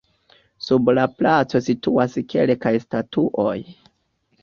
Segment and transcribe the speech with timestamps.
[0.67, 3.59] Sur la placo situas kelkaj statuoj.